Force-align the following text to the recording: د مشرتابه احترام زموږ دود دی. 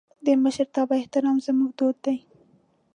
د 0.25 0.27
مشرتابه 0.43 0.93
احترام 0.97 1.37
زموږ 1.45 1.71
دود 1.79 1.97
دی. 2.05 2.17